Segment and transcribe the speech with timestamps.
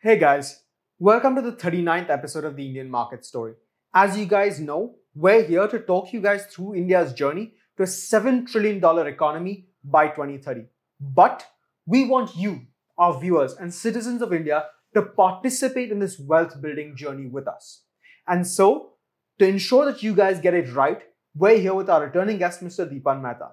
[0.00, 0.62] Hey guys,
[1.00, 3.54] welcome to the 39th episode of the Indian Market Story.
[3.92, 7.86] As you guys know, we're here to talk you guys through India's journey to a
[7.86, 8.76] $7 trillion
[9.08, 10.66] economy by 2030.
[11.00, 11.44] But
[11.84, 16.94] we want you, our viewers and citizens of India, to participate in this wealth building
[16.94, 17.82] journey with us.
[18.28, 18.92] And so,
[19.40, 21.02] to ensure that you guys get it right,
[21.34, 22.88] we're here with our returning guest, Mr.
[22.88, 23.48] Dipan Mehta.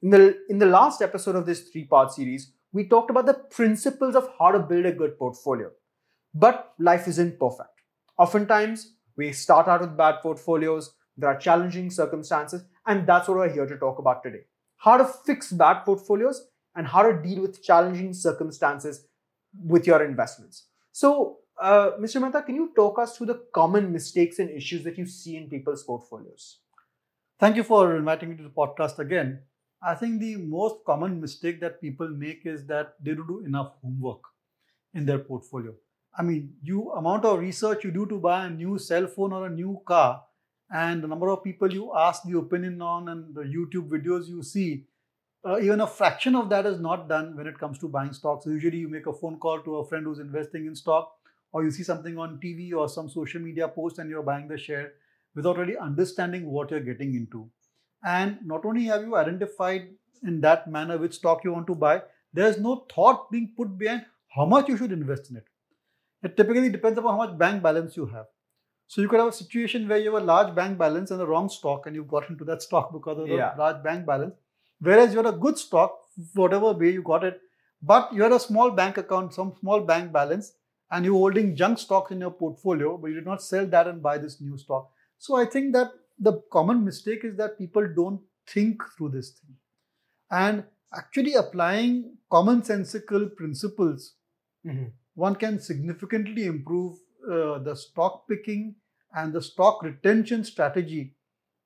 [0.00, 3.34] In the, in the last episode of this three part series, we talked about the
[3.34, 5.72] principles of how to build a good portfolio.
[6.34, 7.82] But life isn't perfect.
[8.18, 13.52] Oftentimes, we start out with bad portfolios, there are challenging circumstances, and that's what we're
[13.52, 14.42] here to talk about today.
[14.76, 16.46] How to fix bad portfolios
[16.76, 19.06] and how to deal with challenging circumstances
[19.64, 20.66] with your investments.
[20.92, 22.20] So, uh, Mr.
[22.20, 25.48] Mehta, can you talk us through the common mistakes and issues that you see in
[25.48, 26.58] people's portfolios?
[27.38, 29.42] Thank you for inviting me to the podcast again.
[29.82, 33.72] I think the most common mistake that people make is that they don't do enough
[33.82, 34.22] homework
[34.94, 35.74] in their portfolio.
[36.18, 39.46] I mean, you amount of research you do to buy a new cell phone or
[39.46, 40.24] a new car,
[40.68, 44.42] and the number of people you ask the opinion on and the YouTube videos you
[44.42, 44.84] see,
[45.46, 48.46] uh, even a fraction of that is not done when it comes to buying stocks.
[48.46, 51.12] Usually, you make a phone call to a friend who's investing in stock,
[51.52, 54.58] or you see something on TV or some social media post and you're buying the
[54.58, 54.94] share
[55.36, 57.48] without really understanding what you're getting into.
[58.04, 59.88] And not only have you identified
[60.24, 64.04] in that manner which stock you want to buy, there's no thought being put behind
[64.34, 65.44] how much you should invest in it.
[66.22, 68.26] It typically depends upon how much bank balance you have.
[68.86, 71.26] So you could have a situation where you have a large bank balance and the
[71.26, 73.54] wrong stock, and you've got into that stock because of the yeah.
[73.56, 74.34] large bank balance.
[74.80, 75.98] Whereas you're a good stock,
[76.34, 77.40] whatever way you got it,
[77.82, 80.52] but you had a small bank account, some small bank balance,
[80.90, 84.02] and you're holding junk stocks in your portfolio, but you did not sell that and
[84.02, 84.90] buy this new stock.
[85.18, 89.56] So I think that the common mistake is that people don't think through this thing.
[90.30, 94.14] And actually applying commonsensical principles,
[94.66, 94.86] mm-hmm.
[95.18, 96.96] One can significantly improve
[97.28, 98.76] uh, the stock picking
[99.14, 101.14] and the stock retention strategy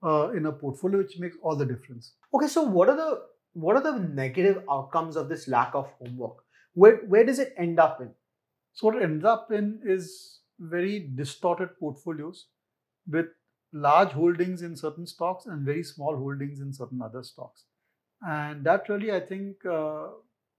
[0.02, 2.14] uh, in a portfolio, which makes all the difference.
[2.34, 3.20] Okay, so what are the
[3.52, 6.38] what are the negative outcomes of this lack of homework?
[6.72, 8.10] Where where does it end up in?
[8.72, 12.46] So what it ends up in is very distorted portfolios
[13.06, 13.26] with
[13.74, 17.64] large holdings in certain stocks and very small holdings in certain other stocks.
[18.26, 20.08] And that really, I think, uh,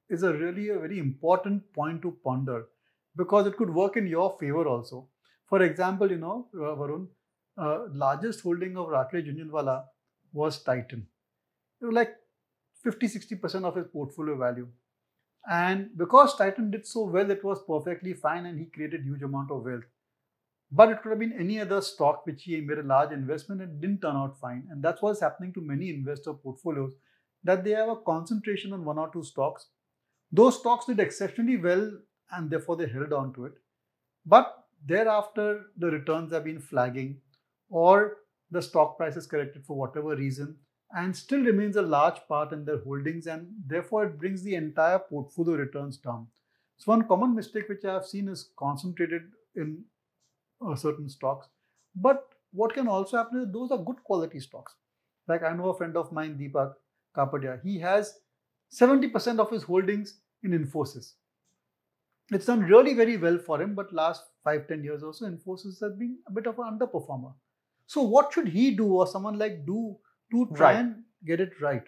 [0.10, 2.66] is a really a very important point to ponder
[3.16, 5.08] because it could work in your favor also.
[5.48, 7.08] For example, you know, uh, Varun,
[7.58, 9.84] uh, largest holding of Rakesh Jhunjhunwala
[10.32, 11.08] was Titan.
[11.82, 12.16] It was like
[12.84, 14.68] 50 60% of his portfolio value.
[15.50, 19.52] And because Titan did so well, it was perfectly fine and he created huge amount
[19.52, 19.84] of wealth.
[20.72, 23.80] But it could have been any other stock which he made a large investment and
[23.80, 24.68] didn't turn out fine.
[24.72, 26.94] And that's what's happening to many investor portfolios
[27.44, 29.68] that they have a concentration on one or two stocks.
[30.32, 31.92] Those stocks did exceptionally well
[32.34, 33.54] and therefore they held on to it.
[34.26, 37.18] But thereafter, the returns have been flagging
[37.70, 38.18] or
[38.52, 40.58] the stock price is corrected for whatever reason
[40.96, 45.00] and still remains a large part in their holdings and therefore it brings the entire
[45.00, 46.28] portfolio returns down.
[46.78, 49.24] So one common mistake which I have seen is concentrated
[49.56, 49.84] in
[50.66, 51.48] uh, certain stocks.
[51.96, 54.76] But what can also happen is those are good quality stocks.
[55.28, 56.74] Like I know a friend of mine, Deepak
[57.16, 58.20] Kapadia, he has
[58.72, 61.14] 70% of his holdings in Infosys.
[62.32, 65.82] It's done really very well for him, but last five, 10 years or so, Infosys
[65.82, 67.34] has been a bit of an underperformer.
[67.86, 69.98] So what should he do or someone like do
[70.32, 70.80] to try right.
[70.80, 71.84] and get it right?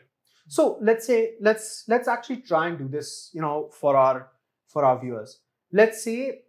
[0.47, 4.29] So let's say let's let's actually try and do this, you know, for our
[4.67, 5.39] for our viewers.
[5.71, 6.41] Let's say,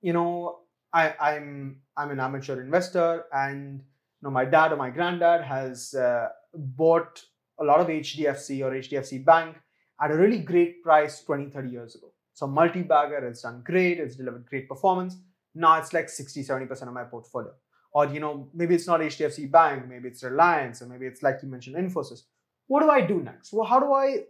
[0.00, 0.60] you know,
[0.92, 5.94] I, I'm I'm an amateur investor, and you know my dad or my granddad has
[5.94, 7.22] uh, bought
[7.60, 9.56] a lot of HDFC or HDFC Bank
[10.00, 12.13] at a really great price 20, 30 years ago.
[12.34, 15.16] So multi-bagger, it's done great, it's delivered great performance.
[15.54, 17.52] Now it's like 60, 70% of my portfolio.
[17.92, 21.38] Or you know, maybe it's not HDFC Bank, maybe it's Reliance, or maybe it's like
[21.42, 22.22] you mentioned, Infosys.
[22.66, 23.52] What do I do next?
[23.52, 24.24] Well, how do I,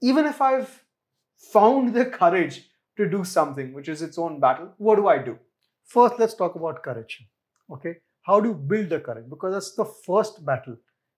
[0.00, 0.84] even if I've
[1.52, 5.36] found the courage to do something which is its own battle, what do I do?
[5.84, 7.26] First, let's talk about courage.
[7.72, 9.28] Okay, how do you build the courage?
[9.28, 10.76] Because that's the first battle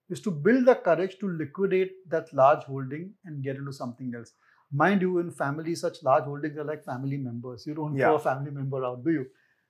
[0.09, 4.33] is to build the courage to liquidate that large holding and get into something else.
[4.73, 7.65] Mind you, in family, such large holdings are like family members.
[7.67, 8.05] You don't yeah.
[8.05, 9.25] throw a family member out, do you?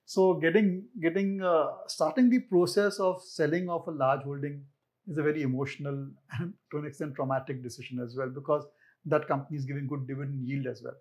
[0.06, 4.64] So, getting getting uh, starting the process of selling off a large holding
[5.08, 6.08] is a very emotional
[6.40, 8.66] and to an extent traumatic decision as well because
[9.06, 10.96] that company is giving good dividend yield as well.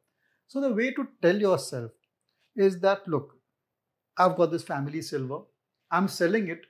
[0.47, 1.93] So the way to tell yourself
[2.57, 3.37] is that look,
[4.17, 5.41] I've got this family silver,
[5.91, 6.63] I'm selling it,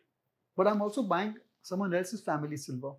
[0.56, 2.92] but I'm also buying someone else's family silver.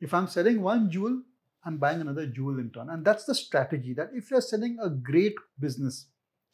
[0.00, 1.22] If I'm selling one jewel,
[1.64, 2.90] I'm buying another jewel in turn.
[2.90, 6.06] And that's the strategy that if you're selling a great business,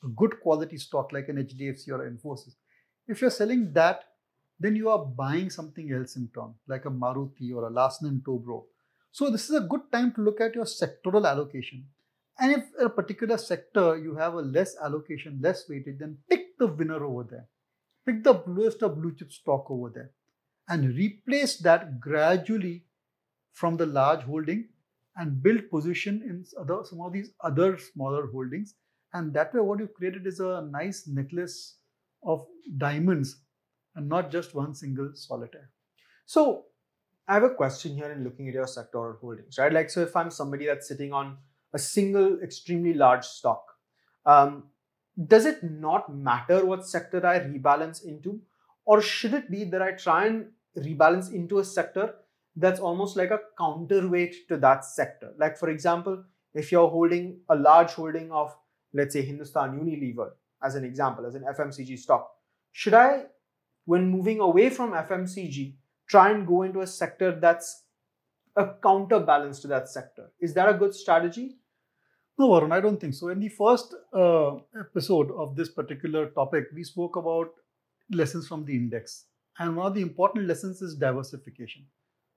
[0.02, 2.54] a good quality stock like an HDFC or Infosys,
[3.06, 4.04] if you're selling that,
[4.58, 8.24] then you are buying something else in turn, like a Maruti or a Larsen and
[8.24, 8.64] Toubro.
[9.12, 11.86] So this is a good time to look at your sectoral allocation.
[12.38, 16.66] And if a particular sector you have a less allocation, less weightage, then pick the
[16.66, 17.46] winner over there.
[18.06, 20.10] Pick the bluest of blue chip stock over there
[20.68, 22.84] and replace that gradually
[23.52, 24.68] from the large holding
[25.16, 28.74] and build position in other, some of these other smaller holdings.
[29.12, 31.76] And that way, what you've created is a nice necklace
[32.24, 32.46] of
[32.78, 33.40] diamonds
[33.94, 35.70] and not just one single solitaire.
[36.26, 36.64] So,
[37.26, 39.72] I have a question here in looking at your sectoral holdings, right?
[39.72, 41.38] Like, so if I'm somebody that's sitting on
[41.72, 43.64] a single extremely large stock,
[44.26, 44.64] um,
[45.26, 48.40] does it not matter what sector I rebalance into?
[48.84, 52.14] Or should it be that I try and rebalance into a sector
[52.56, 55.32] that's almost like a counterweight to that sector.
[55.38, 56.22] Like, for example,
[56.54, 58.54] if you're holding a large holding of,
[58.92, 60.30] let's say, Hindustan Unilever,
[60.62, 62.30] as an example, as an FMCG stock,
[62.72, 63.24] should I,
[63.84, 65.74] when moving away from FMCG,
[66.08, 67.82] try and go into a sector that's
[68.56, 70.30] a counterbalance to that sector?
[70.40, 71.56] Is that a good strategy?
[72.38, 73.28] No, Varun, I don't think so.
[73.28, 77.50] In the first uh, episode of this particular topic, we spoke about
[78.10, 79.26] lessons from the index.
[79.58, 81.86] And one of the important lessons is diversification.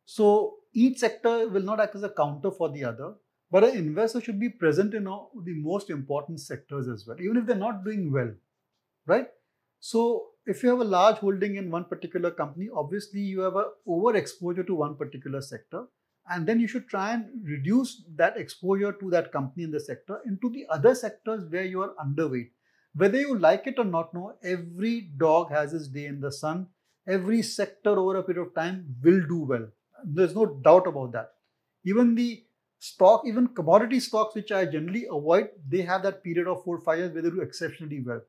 [0.10, 3.16] So each sector will not act as a counter for the other,
[3.52, 7.36] but an investor should be present in all the most important sectors as well, even
[7.36, 8.32] if they're not doing well,
[9.06, 9.28] right?
[9.82, 13.66] So if you have a large holding in one particular company, obviously you have a
[13.86, 15.84] overexposure to one particular sector,
[16.30, 20.22] and then you should try and reduce that exposure to that company in the sector
[20.26, 22.52] into the other sectors where you are underweight.
[22.96, 26.68] Whether you like it or not, no, every dog has its day in the sun.
[27.06, 29.68] Every sector over a period of time will do well
[30.14, 31.32] there's no doubt about that.
[31.86, 32.44] Even the
[32.80, 37.00] stock, even commodity stocks, which I generally avoid, they have that period of four, five
[37.00, 38.22] years where they do exceptionally well.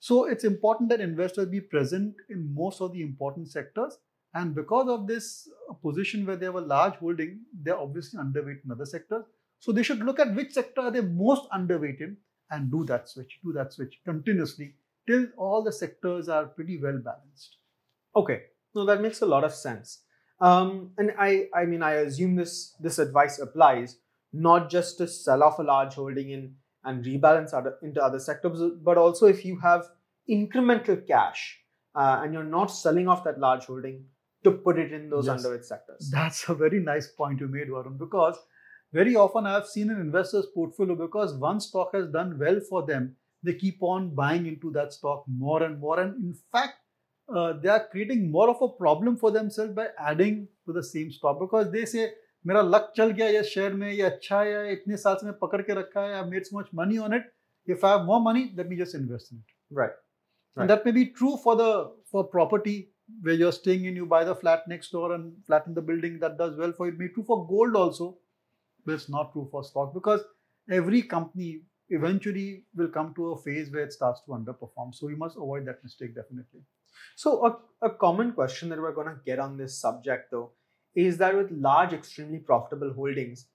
[0.00, 3.98] So it's important that investors be present in most of the important sectors.
[4.34, 8.64] And because of this uh, position where they have a large holding, they're obviously underweight
[8.64, 9.24] in other sectors.
[9.60, 12.16] So they should look at which sector are they most underweighted
[12.50, 14.74] and do that switch, do that switch continuously
[15.06, 17.56] till all the sectors are pretty well balanced.
[18.16, 18.42] Okay,
[18.74, 20.03] no, that makes a lot of sense.
[20.44, 23.96] Um, and I, I mean, I assume this this advice applies
[24.32, 26.54] not just to sell off a large holding in
[26.84, 29.86] and rebalance other, into other sectors, but also if you have
[30.28, 31.60] incremental cash
[31.94, 34.04] uh, and you're not selling off that large holding
[34.42, 35.46] to put it in those yes.
[35.46, 36.10] underweight sectors.
[36.12, 38.36] That's a very nice point you made, Varun, because
[38.92, 43.16] very often I've seen an investor's portfolio because one stock has done well for them,
[43.42, 46.00] they keep on buying into that stock more and more.
[46.00, 46.74] And in fact,
[47.29, 51.11] uh, they are creating more of a problem for themselves by adding to the same
[51.11, 52.09] stock because they say
[52.47, 55.33] मेरा luck चल गया ये share में ये अच्छा है या इतने साल से मैं
[55.39, 57.31] पकड़ के रखा है I made so much money on it
[57.69, 59.43] if I have more money, let me just invest in it.
[59.71, 59.91] Right.
[60.55, 60.61] right.
[60.63, 62.89] And that may be true for the for property
[63.21, 66.19] where you're staying in, you buy the flat next door and flat in the building
[66.19, 66.93] that does well for you.
[66.93, 68.17] It may be true for gold also,
[68.85, 70.21] but it's not true for stock because
[70.69, 74.93] every company eventually will come to a phase where it starts to underperform.
[74.93, 76.61] So you must avoid that mistake definitely.
[77.16, 80.52] So, a, a common question that we're going to get on this subject though
[80.94, 83.46] is that with large, extremely profitable holdings,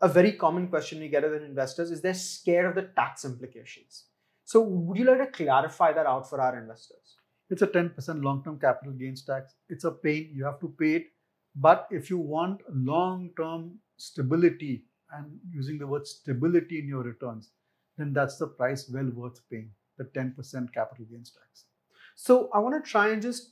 [0.00, 4.06] a very common question we get as investors is they're scared of the tax implications.
[4.44, 7.16] So, would you like to clarify that out for our investors?
[7.50, 9.54] It's a 10% long term capital gains tax.
[9.68, 11.06] It's a pain, you have to pay it.
[11.54, 17.50] But if you want long term stability and using the word stability in your returns,
[17.98, 20.34] then that's the price well worth paying the 10%
[20.72, 21.66] capital gains tax.
[22.14, 23.50] So I want to try and just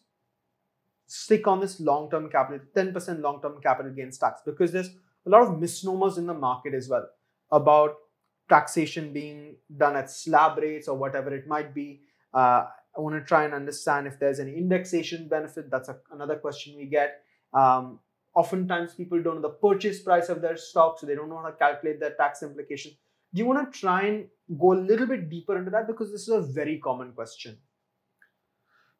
[1.06, 4.90] stick on this long-term capital, 10% long-term capital gains tax, because there's
[5.26, 7.08] a lot of misnomers in the market as well
[7.50, 7.96] about
[8.48, 12.02] taxation being done at slab rates or whatever it might be.
[12.32, 12.64] Uh,
[12.96, 15.70] I want to try and understand if there's any indexation benefit.
[15.70, 17.22] That's a, another question we get.
[17.54, 18.00] Um,
[18.34, 21.50] oftentimes, people don't know the purchase price of their stock, so they don't know how
[21.50, 22.92] to calculate their tax implication.
[23.32, 24.26] Do you want to try and
[24.58, 27.58] go a little bit deeper into that because this is a very common question?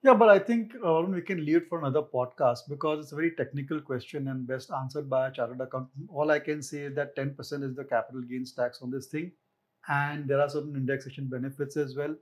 [0.03, 3.17] Yeah, but I think uh, we can leave it for another podcast because it's a
[3.17, 6.09] very technical question and best answered by a chartered accountant.
[6.09, 9.33] All I can say is that 10% is the capital gains tax on this thing,
[9.89, 12.17] and there are certain indexation benefits as well.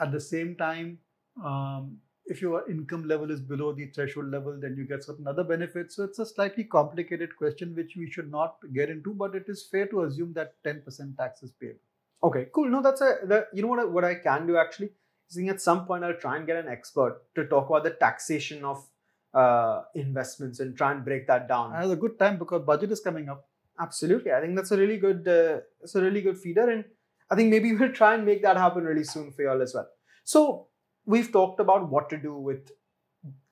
[0.00, 0.98] At the same time,
[1.44, 5.42] um, if your income level is below the threshold level, then you get certain other
[5.42, 5.96] benefits.
[5.96, 9.66] So it's a slightly complicated question which we should not get into, but it is
[9.72, 11.76] fair to assume that 10% tax is paid.
[12.22, 12.68] Okay, cool.
[12.68, 14.90] No, that's a you know what I, what I can do actually
[15.34, 18.64] think at some point I'll try and get an expert to talk about the taxation
[18.64, 18.86] of
[19.34, 21.72] uh, investments and try and break that down.
[21.72, 23.46] That's a good time because budget is coming up.
[23.80, 26.68] Absolutely, I think that's a really good, uh, it's a really good feeder.
[26.68, 26.84] And
[27.30, 29.88] I think maybe we'll try and make that happen really soon for y'all as well.
[30.24, 30.68] So
[31.04, 32.70] we've talked about what to do with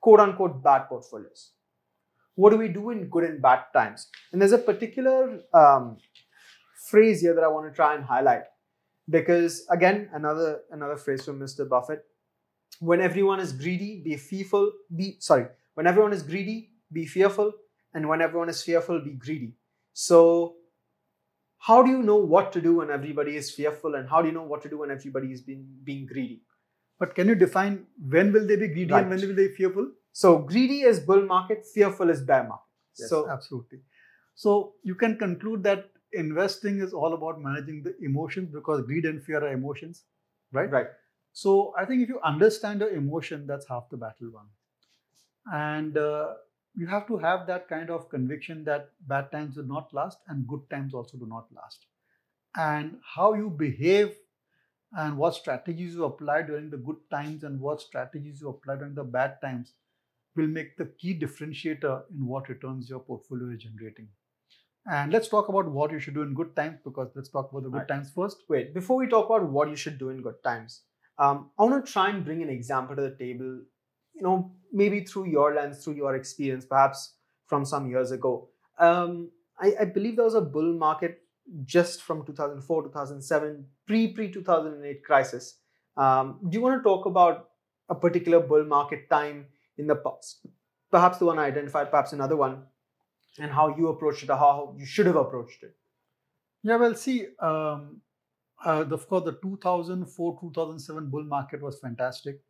[0.01, 1.51] quote unquote bad portfolios.
[2.35, 4.09] What do we do in good and bad times?
[4.31, 5.97] And there's a particular um,
[6.89, 8.43] phrase here that I want to try and highlight
[9.09, 11.67] because again, another another phrase from Mr.
[11.67, 12.03] Buffett.
[12.79, 14.71] When everyone is greedy, be fearful.
[14.95, 15.47] Be sorry.
[15.75, 17.53] When everyone is greedy, be fearful,
[17.93, 19.53] and when everyone is fearful, be greedy.
[19.93, 20.55] So,
[21.59, 24.33] how do you know what to do when everybody is fearful, and how do you
[24.33, 26.41] know what to do when everybody is being being greedy?
[26.99, 29.01] But can you define when will they be greedy right.
[29.01, 29.91] and when will they be fearful?
[30.11, 32.73] So greedy is bull market, fearful is bear market.
[32.97, 33.79] Yes, so absolutely.
[34.35, 39.23] So you can conclude that investing is all about managing the emotions because greed and
[39.23, 40.03] fear are emotions,
[40.51, 40.69] right?
[40.71, 40.87] Right.
[41.33, 44.47] So I think if you understand your emotion, that's half the battle won.
[45.51, 46.33] And uh,
[46.75, 50.47] you have to have that kind of conviction that bad times will not last and
[50.47, 51.85] good times also do not last.
[52.55, 54.15] And how you behave
[54.93, 58.95] and what strategies you apply during the good times and what strategies you apply during
[58.95, 59.73] the bad times
[60.35, 64.09] will make the key differentiator in what returns your portfolio is generating.
[64.89, 67.63] And let's talk about what you should do in good times because let's talk about
[67.63, 67.87] the good right.
[67.87, 68.43] times first.
[68.47, 70.83] Wait, before we talk about what you should do in good times,
[71.19, 73.59] um, I want to try and bring an example to the table,
[74.15, 77.15] you know, maybe through your lens, through your experience, perhaps
[77.47, 78.49] from some years ago.
[78.79, 81.21] Um, I, I believe there was a bull market
[81.65, 85.55] just from 2004, 2007, pre pre 2008 crisis.
[85.97, 87.49] Um, do you want to talk about
[87.89, 90.45] a particular bull market time in the past?
[90.91, 92.63] Perhaps the one I identified, perhaps another one,
[93.39, 95.75] and how you approached it or how you should have approached it.
[96.63, 98.01] Yeah, well, see, um,
[98.65, 102.41] uh, of course, the 2004 2007 bull market was fantastic.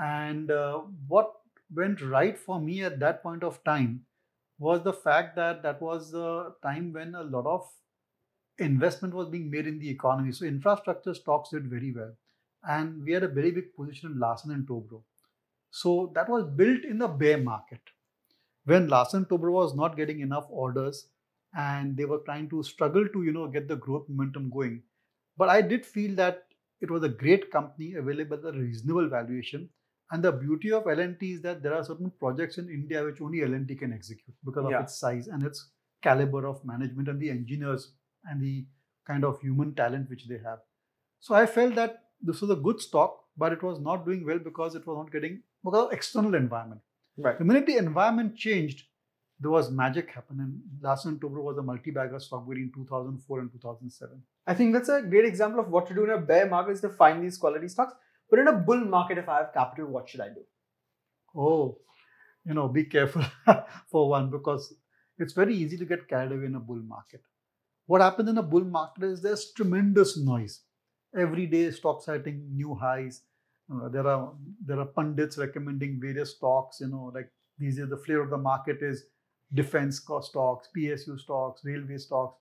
[0.00, 1.32] And uh, what
[1.74, 4.04] went right for me at that point of time
[4.58, 7.68] was the fact that that was the time when a lot of
[8.58, 10.32] investment was being made in the economy.
[10.32, 12.12] So infrastructure stocks did very well.
[12.68, 15.02] And we had a very big position in Larsen and Toubro.
[15.70, 17.80] So that was built in the bear market.
[18.64, 21.08] When Larsen Toubro was not getting enough orders
[21.56, 24.82] and they were trying to struggle to, you know, get the growth momentum going.
[25.36, 26.44] But I did feel that
[26.80, 29.68] it was a great company available at a reasonable valuation.
[30.10, 33.42] And the beauty of L&T is that there are certain projects in India which only
[33.42, 34.82] L&T can execute because of yeah.
[34.82, 35.70] its size and its
[36.02, 37.92] caliber of management and the engineers
[38.26, 38.66] and the
[39.06, 40.58] kind of human talent which they have.
[41.20, 44.38] So I felt that this was a good stock, but it was not doing well
[44.38, 46.80] because it was not getting because of external environment.
[47.16, 47.38] Right.
[47.38, 48.84] The minute the environment changed,
[49.38, 50.40] there was magic happen.
[50.40, 54.22] And Larsen Toubro was a multi-bagger stock between 2004 and 2007.
[54.46, 56.80] I think that's a great example of what to do in a bear market is
[56.82, 57.94] to find these quality stocks.
[58.30, 60.42] But in a bull market, if I have capital, what should I do?
[61.36, 61.78] Oh,
[62.44, 63.24] you know, be careful
[63.90, 64.74] for one because
[65.18, 67.22] it's very easy to get carried away in a bull market.
[67.86, 70.60] What happens in a bull market is there's tremendous noise.
[71.16, 73.22] Every day stocks are hitting new highs.
[73.70, 74.32] Uh, there are
[74.64, 76.80] there are pundits recommending various stocks.
[76.80, 79.04] You know, like these are the flavor of the market is
[79.54, 82.38] defense stocks, PSU stocks, railway stocks.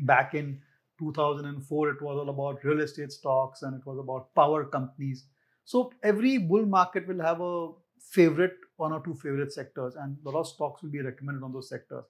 [0.00, 0.60] Back in
[0.98, 5.26] 2004, it was all about real estate stocks and it was about power companies.
[5.64, 10.30] So every bull market will have a favorite, one or two favorite sectors, and a
[10.30, 12.04] lot of stocks will be recommended on those sectors.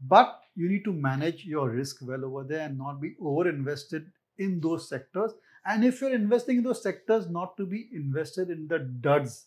[0.00, 4.10] But you need to manage your risk well over there and not be over invested
[4.38, 5.32] in those sectors.
[5.66, 9.46] And if you're investing in those sectors, not to be invested in the duds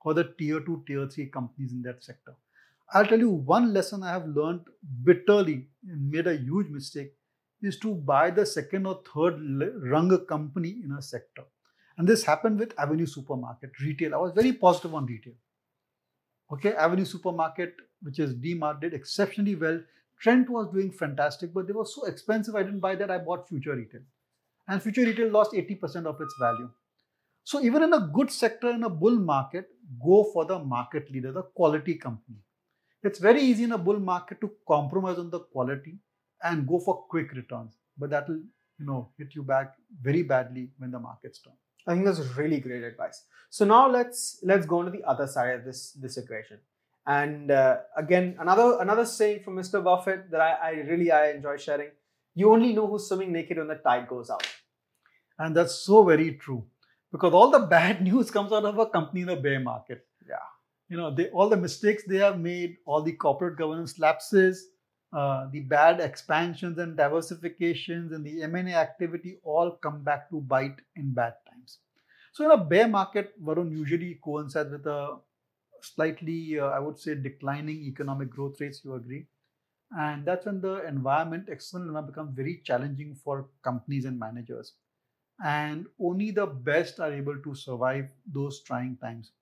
[0.00, 2.34] or the tier two, tier three companies in that sector.
[2.92, 4.60] I'll tell you one lesson I have learned
[5.04, 7.14] bitterly and made a huge mistake
[7.62, 9.40] is to buy the second or third
[9.90, 11.44] rung company in a sector.
[11.96, 14.14] And this happened with Avenue Supermarket, retail.
[14.14, 15.34] I was very positive on retail.
[16.52, 17.74] Okay, Avenue Supermarket
[18.04, 19.80] which is DMart, did exceptionally well.
[20.20, 22.54] Trent was doing fantastic, but they were so expensive.
[22.54, 23.10] I didn't buy that.
[23.10, 24.02] I bought Future Retail.
[24.68, 26.70] And Future Retail lost 80% of its value.
[27.44, 29.68] So even in a good sector, in a bull market,
[30.02, 32.38] go for the market leader, the quality company.
[33.02, 35.98] It's very easy in a bull market to compromise on the quality
[36.42, 37.76] and go for quick returns.
[37.98, 38.40] But that will,
[38.78, 41.52] you know, hit you back very badly when the markets turn.
[41.86, 43.24] I think that's really great advice.
[43.50, 46.58] So now let's let's go on to the other side of this this equation.
[47.06, 49.84] And uh, again, another another saying from Mr.
[49.84, 51.90] Buffett that I, I really I enjoy sharing:
[52.34, 54.46] you only know who's swimming naked when the tide goes out.
[55.38, 56.64] And that's so very true,
[57.12, 60.06] because all the bad news comes out of a company in a bear market.
[60.28, 60.36] Yeah,
[60.88, 64.68] you know, they, all the mistakes they have made, all the corporate governance lapses,
[65.12, 70.80] uh, the bad expansions and diversifications, and the M&A activity all come back to bite
[70.96, 71.78] in bad times.
[72.32, 75.18] So in a bear market, Varun usually coincides with a
[75.82, 78.80] slightly, uh, I would say, declining economic growth rates.
[78.84, 79.26] You agree?
[79.96, 84.72] And that's when the environment, external environment, becomes very challenging for companies and managers.
[85.42, 89.32] And only the best are able to survive those trying times.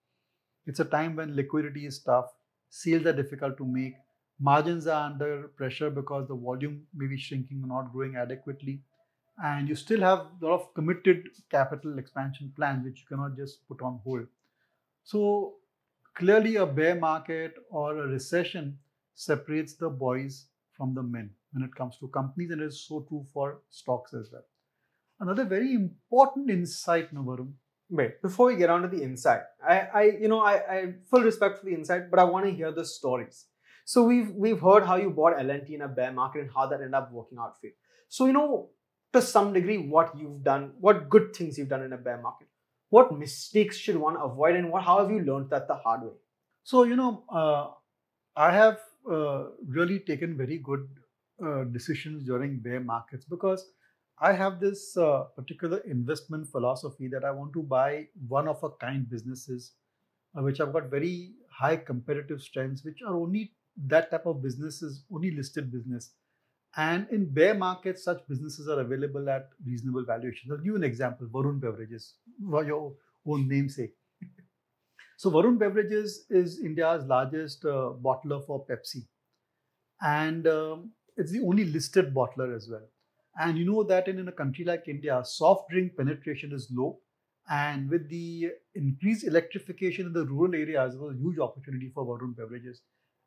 [0.67, 2.35] It's a time when liquidity is tough,
[2.71, 3.95] sales are difficult to make,
[4.41, 8.83] margins are under pressure because the volume may be shrinking or not growing adequately.
[9.43, 13.67] And you still have a lot of committed capital expansion plans which you cannot just
[13.69, 14.29] put on hold.
[15.05, 15.59] So
[16.15, 18.79] clearly a bear market or a recession
[19.15, 23.03] separates the boys from the men when it comes to companies, and it is so
[23.09, 24.45] true for stocks as well.
[25.23, 27.53] Another very important insight, Navarum.
[27.89, 31.23] Wait, before we get on to the insight, I, I you know, I, I full
[31.23, 33.45] respect for the insight, but I want to hear the stories.
[33.85, 36.81] So we've we've heard how you bought L&T in a bear market and how that
[36.81, 37.73] ended up working out for you.
[38.09, 38.71] So you know,
[39.13, 42.49] to some degree, what you've done, what good things you've done in a bear market.
[42.91, 46.17] What mistakes should one avoid, and what how have you learned that the hard way?
[46.65, 47.69] So you know, uh,
[48.35, 50.89] I have uh, really taken very good
[51.47, 53.65] uh, decisions during bear markets because
[54.21, 58.71] I have this uh, particular investment philosophy that I want to buy one of a
[58.71, 59.73] kind businesses
[60.39, 63.53] uh, which have got very high competitive strengths, which are only
[63.87, 66.13] that type of businesses, only listed business.
[66.77, 70.51] And in bear markets, such businesses are available at reasonable valuations.
[70.51, 72.15] I'll give you an example Varun Beverages,
[72.49, 72.95] for your
[73.27, 73.95] own namesake.
[75.17, 79.07] So Varun Beverages is India's largest uh, bottler for Pepsi,
[80.01, 82.83] and um, it's the only listed bottler as well.
[83.39, 86.99] And you know that in, in a country like India, soft drink penetration is low,
[87.51, 92.05] and with the increased electrification in the rural areas, there was a huge opportunity for
[92.05, 92.83] Varun Beverages.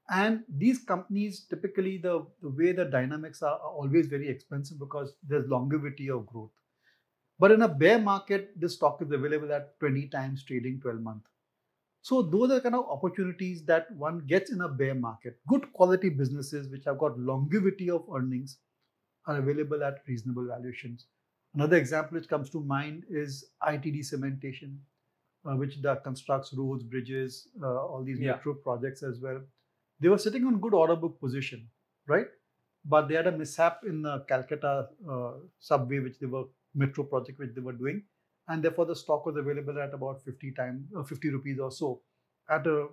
[0.09, 5.15] And these companies typically the, the way the dynamics are, are always very expensive because
[5.27, 6.51] there's longevity of growth.
[7.39, 11.23] But in a bear market, this stock is available at 20 times trading 12 month.
[12.01, 15.39] So those are kind of opportunities that one gets in a bear market.
[15.47, 18.59] Good quality businesses which have got longevity of earnings
[19.27, 21.05] are available at reasonable valuations.
[21.53, 24.77] Another example which comes to mind is ITD Cementation,
[25.49, 28.31] uh, which constructs roads, bridges, uh, all these yeah.
[28.31, 29.39] metro projects as well.
[29.99, 31.67] They were sitting on good order book position,
[32.07, 32.27] right?
[32.83, 36.43] But they had a mishap in the Calcutta uh, subway, which they were
[36.75, 38.03] metro project which they were doing
[38.47, 42.01] and therefore the stock was available at about 50 times uh, 50 rupees or so
[42.49, 42.87] at a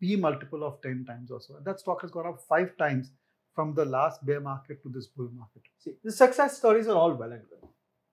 [0.00, 3.10] p multiple of 10 times or so and that stock has gone up five times
[3.54, 5.62] from the last bear market to this bull market.
[5.78, 7.68] See the success stories are all well and good.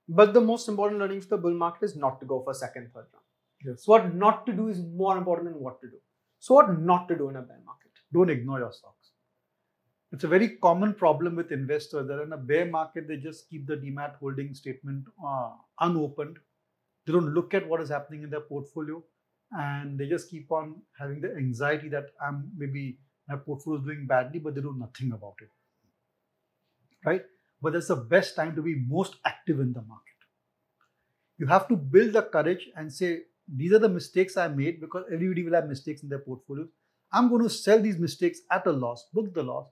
[0.07, 2.91] But the most important learning for the bull market is not to go for second
[2.93, 3.25] third round.
[3.65, 3.85] Yes.
[3.85, 5.97] So what not to do is more important than what to do.
[6.39, 7.91] So what not to do in a bear market?
[8.13, 9.11] Don't ignore your stocks.
[10.11, 13.67] It's a very common problem with investors that in a bear market they just keep
[13.67, 16.37] the demat holding statement uh, unopened.
[17.05, 19.03] They don't look at what is happening in their portfolio
[19.51, 22.97] and they just keep on having the anxiety that I'm maybe
[23.29, 25.49] my portfolio is doing badly, but they do nothing about it.
[27.05, 27.23] Right?
[27.61, 30.05] But that's the best time to be most active in the market.
[31.37, 35.05] You have to build the courage and say, these are the mistakes I made because
[35.11, 36.67] everybody will have mistakes in their portfolios.
[37.11, 39.67] I'm going to sell these mistakes at a loss, book the loss,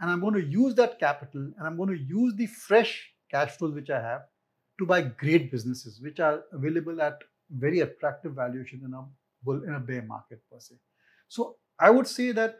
[0.00, 3.50] and I'm going to use that capital and I'm going to use the fresh cash
[3.52, 4.22] flows which I have
[4.78, 7.18] to buy great businesses which are available at
[7.50, 9.04] very attractive valuation in a
[9.42, 10.76] bull in a bear market per se.
[11.26, 12.58] So I would say that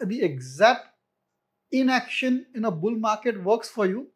[0.00, 0.88] the exact
[1.72, 4.08] inaction in a bull market works for you.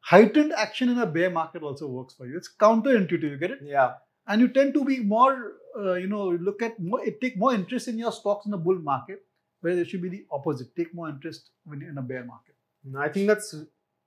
[0.00, 2.36] Heightened action in a bear market also works for you.
[2.36, 3.30] It's counterintuitive.
[3.30, 3.58] You get it?
[3.62, 3.94] Yeah.
[4.26, 7.88] And you tend to be more, uh, you know, look at more, take more interest
[7.88, 9.22] in your stocks in a bull market,
[9.60, 10.74] where it should be the opposite.
[10.76, 12.54] Take more interest when in a bear market.
[12.98, 13.54] I think that's,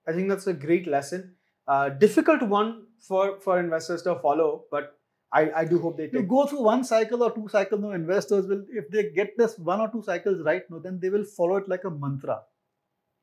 [0.08, 1.36] I think that's a great lesson
[1.67, 4.96] uh, difficult one for for investors to follow, but
[5.32, 6.13] I, I do hope they take.
[6.13, 7.82] You go through one cycle or two cycles.
[7.82, 11.10] No, investors will if they get this one or two cycles right, no, then they
[11.10, 12.42] will follow it like a mantra.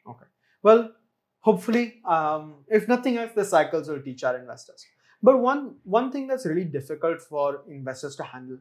[0.07, 0.27] Okay.
[0.63, 0.93] Well,
[1.41, 4.85] hopefully, um, if nothing else, the cycles will teach our investors.
[5.23, 8.59] But one one thing that's really difficult for investors to handle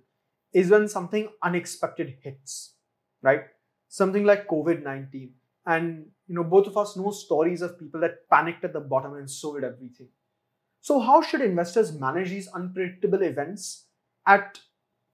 [0.54, 2.76] is when something unexpected hits,
[3.22, 3.44] right?
[3.90, 5.34] Something like COVID nineteen
[5.66, 9.16] and you know, both of us know stories of people that panicked at the bottom
[9.16, 10.08] and sold everything.
[10.84, 13.86] So, how should investors manage these unpredictable events
[14.28, 14.60] at,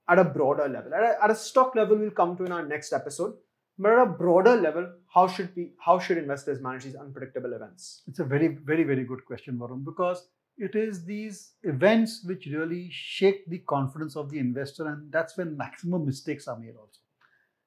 [0.08, 0.92] at a broader level?
[0.92, 3.34] At a, at a stock level, we'll come to in our next episode.
[3.78, 8.02] But at a broader level, how should we how should investors manage these unpredictable events?
[8.08, 10.28] It's a very, very, very good question, Varun, because
[10.58, 15.56] it is these events which really shake the confidence of the investor, and that's when
[15.56, 17.00] maximum mistakes are made also.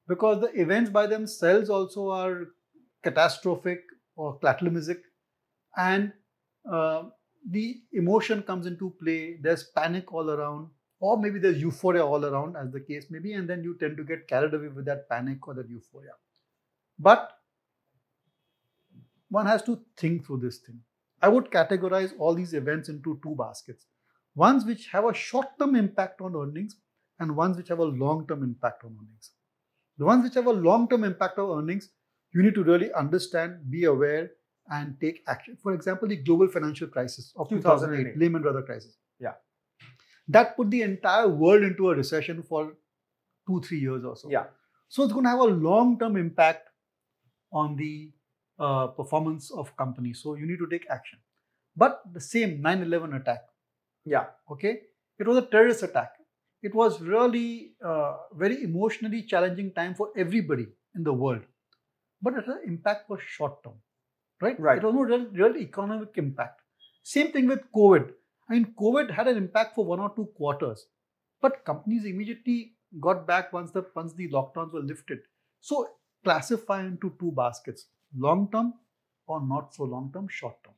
[0.06, 2.48] Because the events by themselves also are
[3.02, 3.80] catastrophic
[4.14, 5.02] or cataclysmic,
[5.76, 6.12] and
[6.70, 7.04] uh,
[7.50, 9.38] the emotion comes into play.
[9.40, 10.68] There's panic all around,
[11.00, 13.96] or maybe there's euphoria all around, as the case may be, and then you tend
[13.98, 16.12] to get carried away with that panic or that euphoria.
[16.98, 17.30] But
[19.28, 20.80] one has to think through this thing.
[21.20, 23.86] I would categorize all these events into two baskets
[24.34, 26.76] ones which have a short term impact on earnings
[27.20, 29.30] and ones which have a long term impact on earnings.
[29.98, 31.90] The ones which have a long term impact on earnings,
[32.32, 34.30] you need to really understand, be aware,
[34.70, 35.56] and take action.
[35.62, 38.18] For example, the global financial crisis of 2008, 2008.
[38.18, 38.96] Lehman Brothers crisis.
[39.20, 39.32] Yeah.
[40.28, 42.72] That put the entire world into a recession for
[43.46, 44.30] two, three years or so.
[44.30, 44.44] Yeah.
[44.88, 46.68] So it's going to have a long term impact
[47.52, 48.10] on the
[48.58, 50.20] uh, performance of companies.
[50.22, 51.18] So you need to take action.
[51.76, 53.44] But the same 9 11 attack.
[54.04, 54.26] Yeah.
[54.50, 54.80] Okay.
[55.18, 56.12] It was a terrorist attack.
[56.62, 61.42] It was really a uh, very emotionally challenging time for everybody in the world.
[62.22, 63.74] But the impact was short term.
[64.44, 64.60] Right?
[64.60, 64.78] Right.
[64.78, 66.60] It was no real, real economic impact.
[67.02, 68.12] Same thing with COVID.
[68.48, 70.86] I mean, COVID had an impact for one or two quarters,
[71.40, 75.20] but companies immediately got back once the once the lockdowns were lifted.
[75.60, 75.88] So
[76.24, 77.86] classify into two baskets:
[78.26, 78.74] long term
[79.26, 80.74] or not so long term, short term,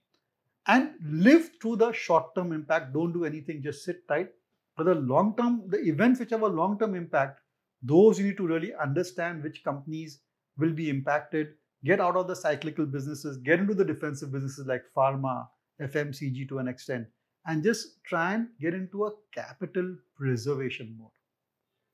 [0.68, 0.94] and
[1.29, 2.92] live through the short term impact.
[2.92, 4.33] Don't do anything; just sit tight.
[4.76, 7.40] For the long term, the events which have a long term impact,
[7.83, 10.20] those you need to really understand which companies
[10.57, 11.55] will be impacted.
[11.84, 15.46] Get out of the cyclical businesses, get into the defensive businesses like pharma,
[15.80, 17.06] FMCG to an extent
[17.46, 21.10] and just try and get into a capital preservation mode.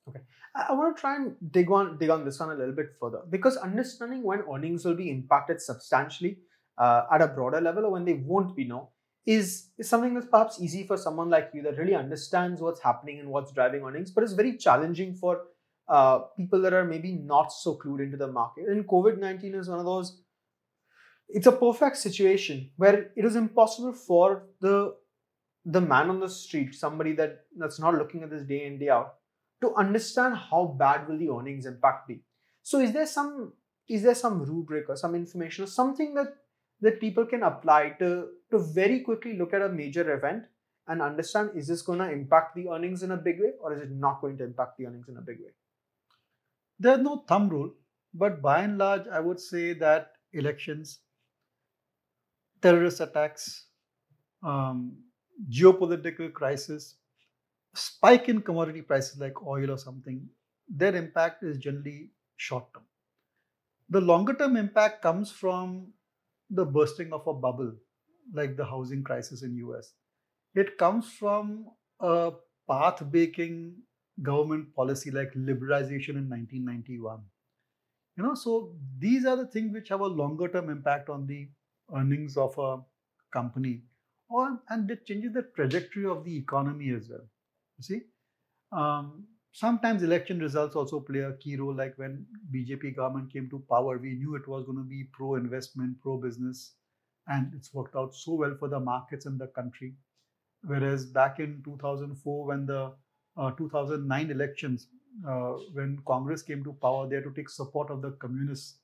[0.08, 0.24] Okay,
[0.56, 3.20] I want to try and dig on dig on this one a little bit further
[3.30, 6.38] because understanding when earnings will be impacted substantially
[6.78, 8.90] uh, at a broader level or when they won't be no
[9.24, 13.20] is, is something that's perhaps easy for someone like you that really understands what's happening
[13.20, 15.42] and what's driving earnings, but it's very challenging for
[15.98, 18.68] uh, people that are maybe not so clued into the market.
[18.74, 20.18] And COVID nineteen is one of those.
[21.28, 24.28] It's a perfect situation where it is impossible for
[24.60, 24.76] the
[25.64, 28.88] the man on the street, somebody that, that's not looking at this day in, day
[28.88, 29.14] out,
[29.60, 32.20] to understand how bad will the earnings impact be.
[32.62, 33.52] So is there some
[33.88, 36.34] is there some rubric or some information or something that
[36.80, 38.10] that people can apply to
[38.50, 40.44] to very quickly look at a major event
[40.88, 43.82] and understand is this going to impact the earnings in a big way or is
[43.82, 45.52] it not going to impact the earnings in a big way?
[46.82, 47.72] There's no thumb rule,
[48.12, 51.00] but by and large, I would say that elections,
[52.60, 53.66] terrorist attacks,
[54.42, 54.98] um,
[55.50, 56.96] geopolitical crisis,
[57.74, 60.28] spike in commodity prices like oil or something,
[60.68, 62.84] their impact is generally short term.
[63.90, 65.92] The longer term impact comes from
[66.50, 67.74] the bursting of a bubble,
[68.32, 69.94] like the housing crisis in US.
[70.54, 72.32] It comes from a
[72.68, 73.82] path breaking
[74.20, 77.20] government policy like liberalization in 1991.
[78.16, 81.48] You know, so these are the things which have a longer term impact on the
[81.94, 82.80] earnings of a
[83.32, 83.82] company
[84.32, 87.26] or and it changes the trajectory of the economy as well.
[87.78, 88.00] You see,
[88.72, 91.74] um, sometimes election results also play a key role.
[91.74, 96.00] Like when BJP government came to power, we knew it was going to be pro-investment,
[96.00, 96.74] pro-business,
[97.28, 99.94] and it's worked out so well for the markets in the country.
[100.64, 102.92] Whereas back in 2004, when the
[103.36, 104.88] 2009 elections,
[105.28, 108.78] uh, when Congress came to power, they had to take support of the communists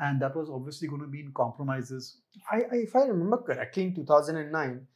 [0.00, 2.18] and that was obviously going to mean compromises.
[2.50, 4.86] I, I, if I remember correctly, in 2009,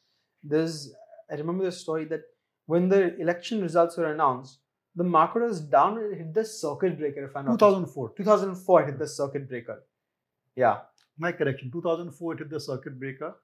[0.43, 0.93] there's
[1.31, 2.23] I remember the story that
[2.67, 4.59] when the election results were announced,
[4.95, 7.25] the market was down and it hit the circuit breaker.
[7.25, 9.83] If I'm 2004, 2004, it hit the circuit breaker.
[10.55, 10.79] Yeah,
[11.19, 11.71] my correction.
[11.71, 13.35] 2004, it hit the circuit breaker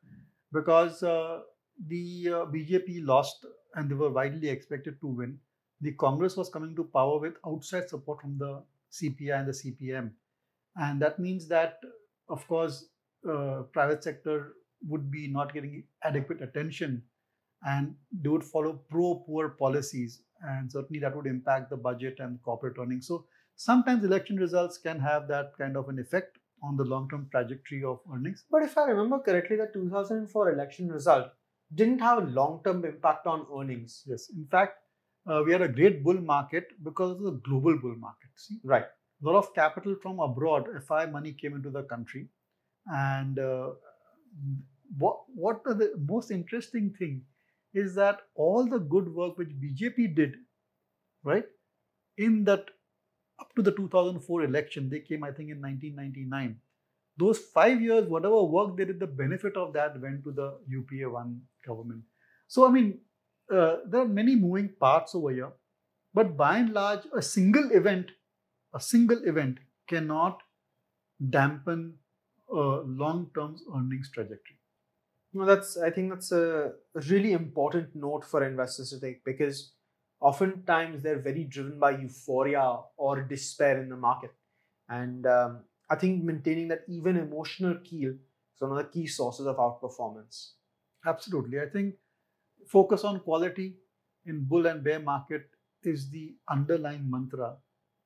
[0.53, 1.41] because uh,
[1.87, 5.39] the uh, BJP lost and they were widely expected to win.
[5.81, 10.11] The Congress was coming to power with outside support from the CPI and the CPM
[10.77, 11.81] and that means that
[12.29, 12.87] of course
[13.29, 14.55] uh, private sector
[14.89, 17.03] would be not getting adequate attention
[17.65, 22.43] and they would follow pro poor policies and certainly that would impact the budget and
[22.43, 23.07] corporate earnings.
[23.07, 27.29] So sometimes election results can have that kind of an effect on the long term
[27.31, 28.45] trajectory of earnings.
[28.51, 31.29] But if i remember correctly the 2004 election result
[31.75, 34.79] didn't have a long term impact on earnings yes in fact
[35.27, 38.87] uh, we had a great bull market because of the global bull market see right
[39.23, 42.29] a lot of capital from abroad, FI money came into the country.
[42.87, 43.71] And uh,
[44.99, 47.23] what, what the most interesting thing
[47.73, 50.35] is that all the good work which BJP did,
[51.23, 51.45] right,
[52.19, 52.65] in that
[53.41, 56.57] up to the 2004 election, they came, I think, in 1999.
[57.17, 61.11] Those five years, whatever work they did, the benefit of that went to the UPA
[61.11, 62.03] 1 government.
[62.49, 62.99] So, I mean,
[63.53, 65.53] uh, there are many moving parts over here,
[66.15, 68.07] but by and large, a single event
[68.75, 70.43] a single event cannot
[71.31, 71.99] dampen
[72.51, 74.59] a long-term earnings trajectory.
[75.35, 76.73] No, that's I think that's a
[77.09, 79.73] really important note for investors to take because
[80.21, 84.31] oftentimes they're very driven by euphoria or despair in the market,
[84.89, 89.47] and um, I think maintaining that even emotional keel is one of the key sources
[89.47, 90.53] of outperformance.
[91.05, 91.61] Absolutely.
[91.61, 91.97] I think
[92.67, 93.75] focus on quality
[94.25, 95.51] in bull and bear market
[95.83, 97.57] is the underlying mantra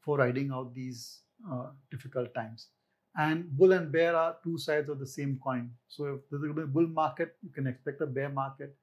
[0.00, 1.20] for riding out these
[1.52, 2.68] uh, difficult times.
[3.16, 5.70] And bull and bear are two sides of the same coin.
[5.86, 8.76] So if there's a bull market, you can expect a bear market.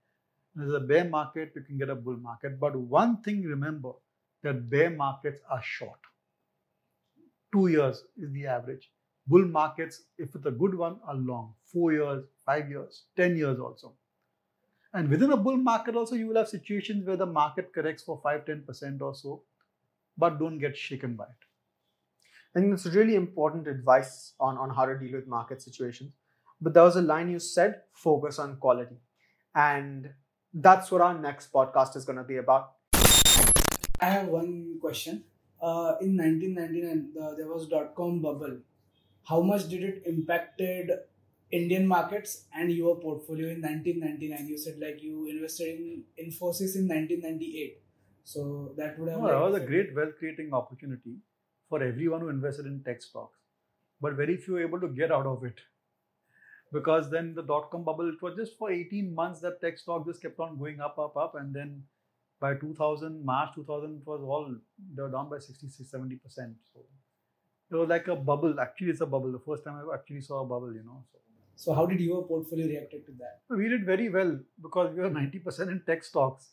[0.56, 2.58] If there's a bear market, you can get a bull market.
[2.58, 3.92] But one thing remember
[4.44, 6.00] that bear markets are short.
[7.54, 8.89] Two years is the average.
[9.28, 11.54] Bull markets, if it's a good one, are long.
[11.72, 13.94] Four years, five years, ten years also.
[14.94, 18.20] And within a bull market also, you will have situations where the market corrects for
[18.22, 19.42] 5 10% or so,
[20.18, 21.44] but don't get shaken by it.
[22.56, 26.13] I think it's really important advice on, on how to deal with market situations.
[26.62, 28.98] But there was a line you said focus on quality.
[29.56, 30.12] And
[30.54, 32.74] that's what our next podcast is going to be about.
[34.00, 35.24] I have one question.
[35.63, 38.58] Uh, in 1999, uh, there was dot com bubble.
[39.23, 40.91] How much did it impacted
[41.52, 44.49] Indian markets and your portfolio in 1999?
[44.49, 47.82] You said like you invested in Infosys in 1998.
[48.26, 49.21] So that would have.
[49.21, 51.15] No, that was a great wealth creating opportunity
[51.69, 53.39] for everyone who invested in tech stocks,
[54.02, 55.62] but very few able to get out of it
[56.73, 60.06] because then the dot com bubble, it was just for 18 months that tech stock
[60.06, 61.84] just kept on going up, up, up, and then
[62.43, 64.47] by 2000, March 2000, it was all
[64.95, 66.56] they were down by 60, 70 percent.
[66.71, 66.82] So
[67.71, 68.60] it was like a bubble.
[68.60, 69.32] Actually, it's a bubble.
[69.32, 71.03] The first time I actually saw a bubble, you know.
[71.12, 71.19] So,
[71.56, 73.56] so how did your portfolio reacted to that?
[73.62, 76.51] we did very well because we were 90 percent in tech stocks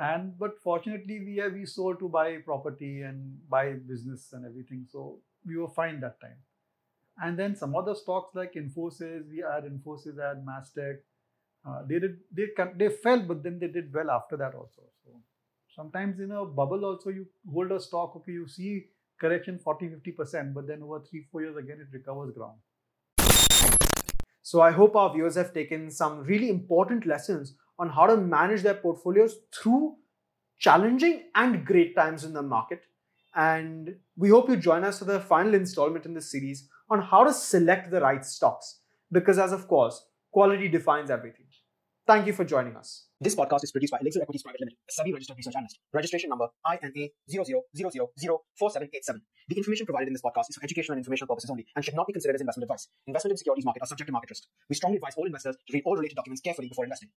[0.00, 4.84] and but fortunately we have we sold to buy property and buy business and everything
[4.90, 6.38] so we were fine that time
[7.22, 10.98] and then some other stocks like infosys we had infosys had mastech
[11.66, 12.46] uh, they did they
[12.76, 15.20] they fell but then they did well after that also so
[15.74, 18.86] sometimes in a bubble also you hold a stock okay you see
[19.20, 22.58] correction 40 50% but then over 3 4 years again it recovers ground
[24.46, 28.62] So I hope our viewers have taken some really important lessons on how to manage
[28.62, 29.96] their portfolios through
[30.58, 32.82] challenging and great times in the market.
[33.34, 37.24] And we hope you join us for the final installment in this series on how
[37.24, 38.80] to select the right stocks.
[39.10, 41.46] Because, as of course, quality defines everything.
[42.06, 43.06] Thank you for joining us.
[43.18, 45.78] This podcast is produced by Elixir Equities Private Limited, a SEBI registered research analyst.
[45.94, 49.24] Registration number INA 00004787.
[49.48, 51.94] The information provided in this podcast is for educational and informational purposes only and should
[51.94, 52.88] not be considered as investment advice.
[53.06, 54.44] Investment in securities market are subject to market risk.
[54.68, 57.08] We strongly advise all investors to read all related documents carefully before investing.